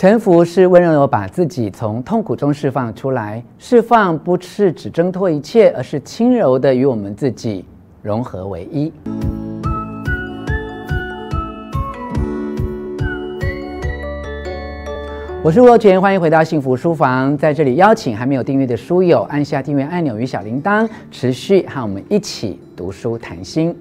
[0.00, 7.66] 臣服是温柔把自己从痛苦中释放出来，释放不是只挣脱一切，而是轻柔的与我们自己
[8.00, 8.90] 融合为一。
[15.44, 23.76] 我是若泉，欢迎回到幸福书房，在这里邀请还没有订阅的书友按下订阅按钮与小铃铛，持续和我们一起读书谈心。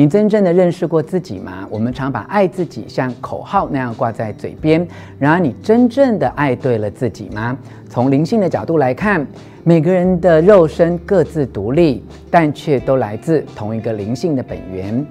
[0.00, 1.68] 你真正的认识过自己吗？
[1.68, 4.88] 我们常把爱自己像口号那样挂在嘴边，
[5.18, 7.54] 然而你真正的爱对了自己吗？
[7.86, 9.26] 从灵性的角度来看，
[9.62, 15.06] 每个人的肉身各自独立，但却都来自同一个灵性的本源。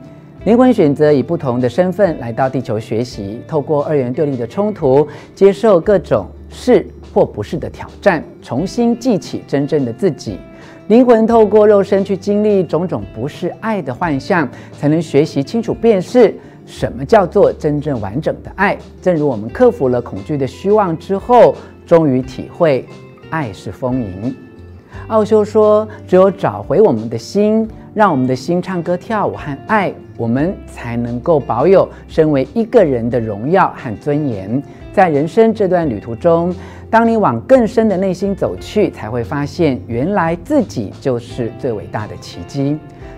[0.46, 6.84] 灵魂选择以不同的身份来到地球学习，透过二元对立的冲突，接受各种是
[7.14, 10.40] 或不是的挑战，重新记起真正的自己。
[10.90, 16.36] 灵魂透过肉身去经历种种不是爱的幻象，才能学习清楚辨识
[16.66, 18.76] 什么叫做真正完整的爱。
[19.00, 21.54] 正如我们克服了恐惧的虚妄之后，
[21.86, 22.88] 终于体会
[23.30, 24.36] 爱是丰盈。
[25.10, 34.60] 奥修说：“只有找回我们的心，让我们的心唱歌、跳舞和爱，我们才能够保有身为一个人的荣耀和尊严。
[34.92, 36.54] 在人生这段旅途中，
[36.92, 42.78] 当你往更深的内心走去，才会发现，原来自己就是最伟大的奇迹。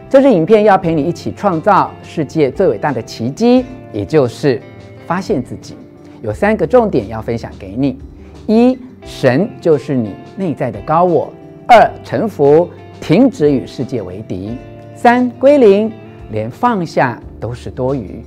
[0.09, 4.61] 这支影片要陪你一起创造世界最伟大的奇迹，也就是
[5.07, 5.75] 发现自己。
[6.21, 7.97] 有三个重点要分享给你：
[8.45, 11.31] 一、神就是你内在的高我。”
[11.65, 14.57] 二、臣服，停止与世界为敌；
[14.93, 15.89] 三、归零，
[16.31, 18.21] 连放下都是多余。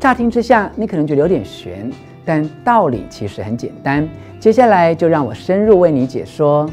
[0.00, 1.88] 乍听之下，你可能觉得有点悬，
[2.28, 4.06] 但道理其实很简单。
[4.38, 6.68] 接下来就让我深入为你解说。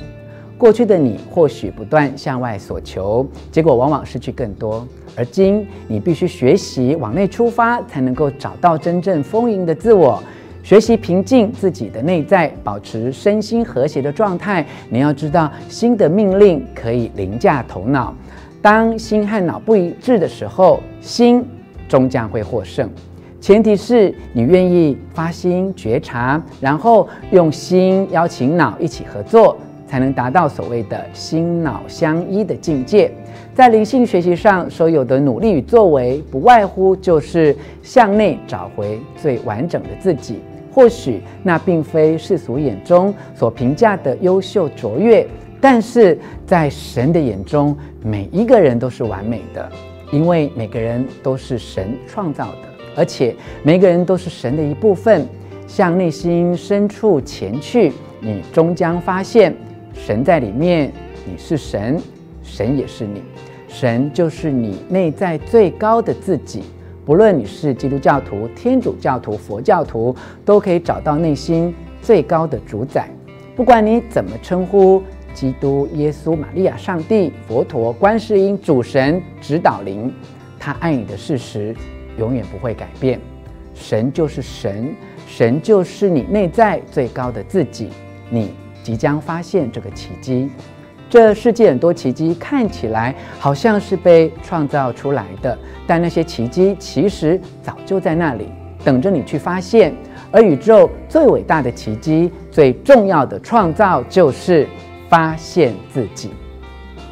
[0.57, 10.21] 过去的你或许不断向外索求，结果往往失去更多；而今你必须学习往内出发，才能够找到真正丰盈的自我。
[10.61, 14.65] 学习平静自己的内在，保持身心和谐的状态。
[14.89, 18.13] 你要知道，心的命令可以凌驾头脑。
[18.61, 21.45] 当心和脑不一致的时候，心
[21.87, 22.89] 终将会获胜。
[23.45, 33.11] 前提是你愿意发心觉察，然后用心邀请脑一起合作，才能达到所谓的心脑相依的境界。
[33.53, 40.39] 在灵性学习上，所有的努力与作为，不外乎就是向内找回最完整的自己。
[40.73, 45.23] 或许那并非世俗眼中所评价的优秀卓越，
[45.61, 46.17] 但是
[46.47, 49.71] 在神的眼中，每一个人都是完美的，
[50.11, 55.27] 因为每个人都是神创造的，而且每个人都是神的一部分。
[55.67, 57.91] 向内心深处前去，
[58.21, 59.53] 你终将发现，
[59.95, 60.93] 神在里面，
[61.25, 61.99] 你是神，
[62.43, 63.23] 神也是你，
[63.67, 66.61] 神就是你内在最高的自己。
[67.03, 73.09] 不论你是基督教徒、天主教徒、佛教徒，都可以找到内心最高的主宰。
[73.55, 75.01] 不管你怎么称呼，
[75.33, 80.13] 基督、耶稣、玛利亚、上帝、佛陀、观世音、主神、指导灵，
[80.59, 81.75] 他爱你的事实
[82.17, 83.19] 永远不会改变。
[83.73, 84.95] 神就是神，
[85.27, 87.89] 神就是你内在最高的自己。
[88.29, 90.49] 你即将发现这个奇迹。
[91.09, 98.49] 这世界很多奇迹看起来好像是被创造出来的，但那些奇迹其实早就在那里
[98.83, 99.93] 等着你去发现。
[100.31, 104.67] 而宇宙最伟大的奇迹、最重要的创造就是
[105.07, 106.31] 发现自己。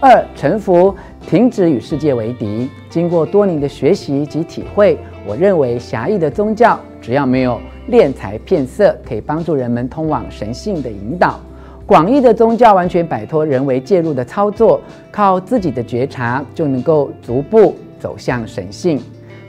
[0.01, 0.93] 二、臣服，
[1.33, 2.69] 停止与世界为敌。
[2.91, 4.95] 经过多年的学习及体会，
[5.25, 11.39] 我认为狭义的宗教只要没有敛财骗色，可以帮助人们通往神性的引导。
[11.87, 14.79] 广义的宗教完全摆脱人为介入的操作，
[15.11, 19.01] 靠自己的觉察就能够逐步走向神性，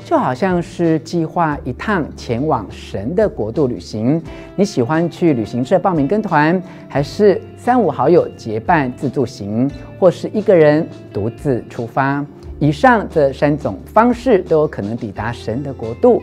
[0.04, 4.22] 就好像是计划一趟前往神的国度旅行。
[4.54, 12.24] 你喜欢去旅行社报名跟团，还是三五好友结伴自助行，或是一个人独自出发？
[12.58, 16.22] 以上这三种方式都有可能抵达神的国度，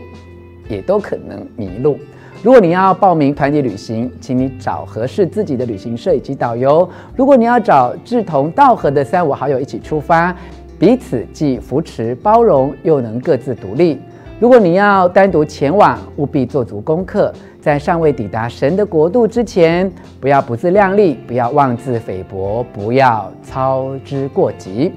[0.68, 1.98] 也都可能迷路。
[2.42, 6.88] 如果你要报名团体旅行，请你找合适自己的旅行社以及导游。
[7.16, 10.34] 如果你要找志同道合的三五好友一起出发，
[10.82, 14.00] 彼此既扶持包容，又能各自独立。
[14.40, 19.88] 如果你要单独前往，务必做足功课，在尚未抵达神的国度之前，
[20.20, 24.90] 不要不自量力，不要妄自菲薄，不要操之过急。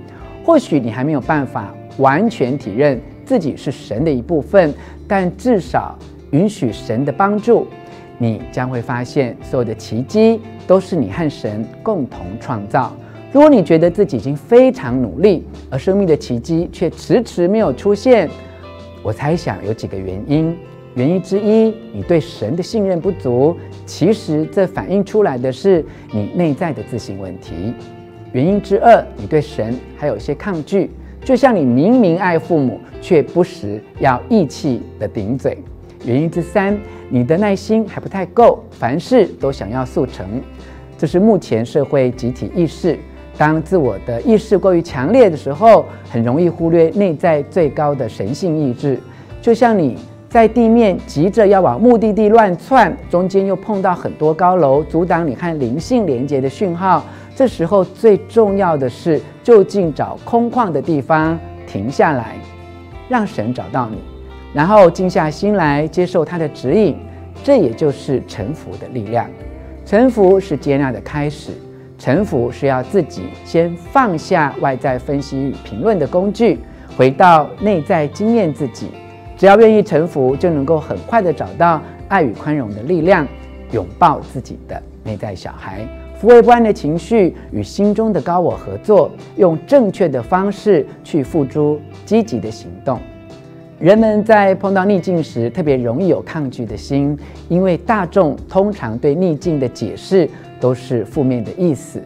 [0.43, 4.73] 或许你还没有办法完全体认自己是神的一部分，
[5.07, 5.95] 但至少。
[6.31, 7.67] 允许神的帮助，
[8.17, 12.91] 你将会发现所有的奇迹都是你和神共同创造。
[13.35, 18.29] 如果你觉得自己已经非常努力，而生命的奇迹却迟迟没有出现，
[19.03, 20.55] 我猜想有几个原因：
[20.93, 23.53] 原因之一，你对神的信任不足，
[23.85, 25.83] 其实这反映出来的是
[26.13, 27.73] 你内在的自信问题。
[28.31, 30.89] 原因之二，你对神还有些抗拒，
[31.25, 35.57] 就像你明明爱父母，却不时要义气的顶嘴。
[36.05, 36.79] 原因之三，
[37.09, 40.41] 你的耐心还不太够，凡事都想要速成。
[40.97, 42.97] 这是目前社会集体意识。
[43.37, 48.99] 当自我的意识过于强烈的时候，很容易忽略内在最高的神性意志。
[49.41, 49.97] 就像你
[50.29, 57.03] 在地面急着要往目的地乱窜，中间又碰到很多高楼，阻挡你和灵性连接的讯号。
[57.35, 62.37] 这时候最重要的是，就近找空旷的地方停下来，
[63.09, 63.97] 让神找到你，
[64.53, 66.95] 然后静下心来接受他的指引。
[67.43, 69.29] 这也就是臣服的力量。
[69.85, 71.51] 臣服是接纳的开始。
[71.97, 76.59] 臣服是要自己先放下外在分析与评论的工具，
[76.97, 78.87] 回到内在经验自己。
[79.37, 83.27] 只要愿意臣服，就能够很快地找到爱与宽容的力量，
[83.71, 85.87] 拥抱自己的内在小孩，
[86.21, 92.99] 抚慰不安的情绪，与心中的高我合作，用正确的方式去付诸积极的行动。
[93.77, 97.17] 人们在碰到逆境时，特别容易有抗拒的心，
[97.49, 100.29] 因为大众通常对逆境的解释
[100.65, 102.01] 都是负面的意思。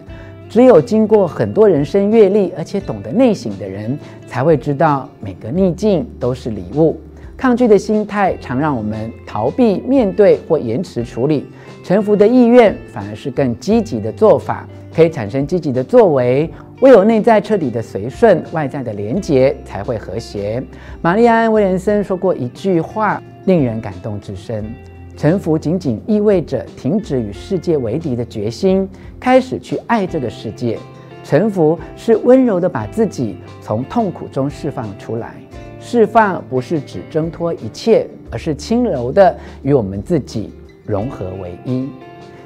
[0.50, 3.98] 只有经过很多人生阅历，而且懂得内省的人，
[4.28, 7.00] 才会知道每个逆境都是礼物。
[7.38, 11.46] 抗拒的心态常让我们逃避面对或延迟处理，
[11.86, 16.50] 臣服的意愿反而是更积极的做法，可以产生积极的作为。
[16.82, 20.62] 唯有内在彻底的随顺，外在的连结才会和谐。
[21.02, 24.66] 玛丽安·威廉森说过一句话，令人感动至深：
[25.20, 28.88] 臣服仅仅意味着停止与世界为敌的决心，
[29.20, 30.80] 开始去爱这个世界。
[31.26, 35.36] 臣服是温柔地把自己从痛苦中释放出来。
[35.78, 40.54] 释放不是只挣脱一切，而是轻柔地与我们自己
[40.86, 41.90] 融合为一。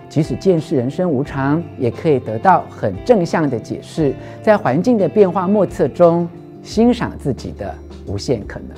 [0.09, 4.15] 即使见识人生无常，也可以得到很正向的解释。
[4.41, 6.27] 在环境的变化莫测中，
[6.63, 7.71] 欣赏自己的
[8.07, 8.69] 无限可能。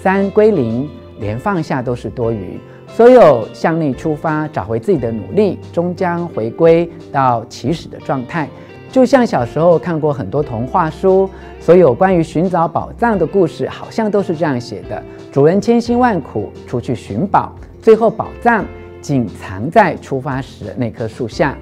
[0.00, 0.88] 三归零，
[1.18, 2.58] 连放下都是多余。
[2.94, 8.48] 所有向内出发，找回自己的努力，终将回归到起始的状态。
[8.90, 15.02] 就像小时候看过很多童话书，所有关于寻找宝藏的故事，好像都是这样写的：
[15.32, 18.64] 主人千辛万苦出去寻宝，最后宝藏。
[19.00, 21.56] 仅藏在出发时那棵树下。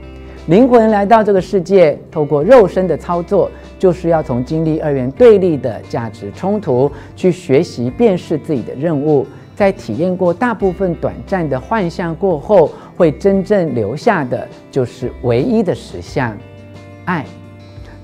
[0.48, 3.48] 灵魂来到这个世界，透过肉身的操作，
[3.78, 9.24] 就是要从经历二元对立的价值冲突，去学习辨识自己的任务。
[9.58, 16.32] 在体验过大部分短暂的幻象过后，会真正留下的就是唯一的实相——
[17.06, 17.26] 爱。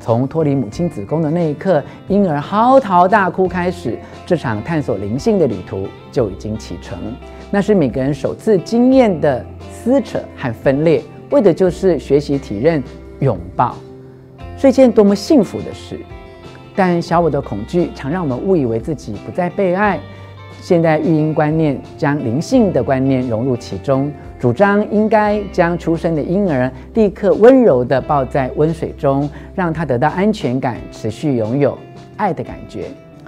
[0.01, 3.97] 从脱离母亲子宫的那一刻，婴儿嚎啕大哭开始，
[4.27, 6.99] 这场探索灵性的旅途就已经启程。
[7.53, 12.83] 那是每个人首次经验的撕扯和分裂，为的就是学习体认
[13.21, 13.77] 拥抱，
[14.59, 16.01] 是一件多么幸福的事。
[16.75, 20.01] 但小我的恐惧常让我们误以为自己不再被爱。
[20.61, 31.77] 现代育婴观念将灵性的观念融入其中，主张应该将出生的婴儿立刻温柔地抱在温水中，让他得到安全感，持续拥有
[32.17, 32.85] 爱的感觉。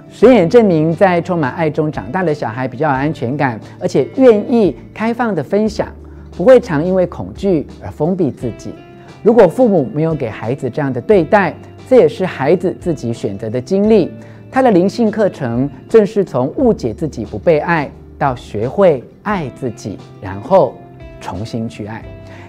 [0.09, 5.87] 实验证明，在充满爱中长大的小孩比较有安全感，而且愿意开放地分享，
[6.35, 8.73] 不会常因为恐惧而封闭自己。
[9.21, 11.53] 如果父母没有给孩子这样的对待，
[11.87, 14.11] 这也是孩子自己选择的经历。
[14.57, 17.87] 他的灵性课程正是从误解自己不被爱，
[18.17, 20.73] 到学会爱自己，然后
[21.21, 22.03] 重新去爱。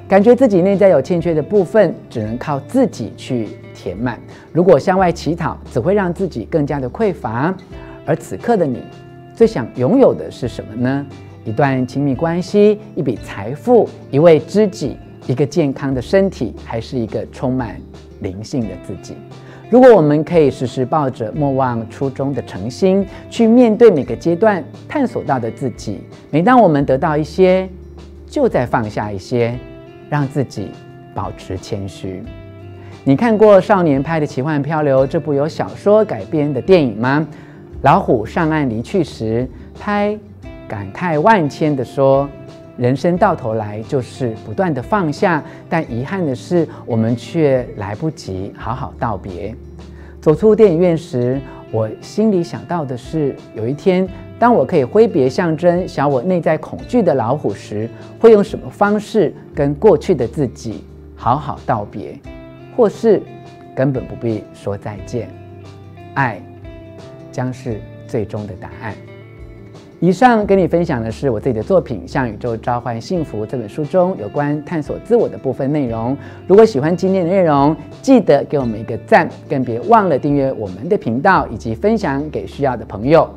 [0.09, 4.19] 感觉自己内在有欠缺的部分，只能靠自己去填满。
[4.55, 7.55] 如果向外乞讨，只会让自己更加的匮乏。
[8.07, 8.83] 而此刻的你，
[9.35, 11.07] 最想拥有的是什么呢？
[11.45, 14.97] 一段亲密关系，一笔财富，一位知己，
[15.27, 17.79] 一个健康的身体，还是一个充满
[18.21, 19.15] 灵性的自己？
[19.71, 27.69] 如果我们可以时时抱着莫忘初衷的诚心，去面对每个阶段探索到的自己，每当我们得到一些，
[28.27, 29.59] 就再放下一些。
[30.11, 30.71] 让自己
[31.15, 32.23] 保持谦虚。
[33.05, 37.29] 你看过少年派的《奇幻漂流》这部由小说改编的电影吗？
[37.83, 39.47] 老虎上岸离去时，
[39.79, 40.19] 拍
[40.67, 42.27] 感慨万千地说
[42.79, 49.55] ：“人生到头来就是不断地放下，但遗憾的是，我们却来不及好好道别。”
[50.23, 54.09] 走出电影院时，我心里想到的是，有一天。
[54.39, 60.85] 当我可以挥别象征小我内在恐惧的老虎时，会用什么方式跟过去的自己
[61.17, 62.17] 好好道别，
[62.77, 63.21] 或是
[63.75, 65.29] 根本不必说再见？
[66.15, 66.41] 爱
[67.33, 68.95] 将是最终的答案。
[70.01, 76.17] 以上跟你分享的是我自己的作品《向宇宙召唤幸福》这本书中有关探索自我的部分内容。
[76.47, 83.29] 如果喜欢今天的内容，记得给我们一个赞，更别忘了订阅我们的频道以及分享给需要的朋友。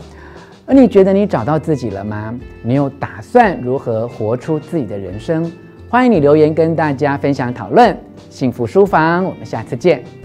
[0.68, 2.40] 而你觉得你找到自己了吗？
[2.62, 5.52] 你有打算如何活出自己的人生？
[5.90, 7.98] 欢迎你留言跟大家分享讨论。
[8.30, 10.21] 幸福书房，我们下次见。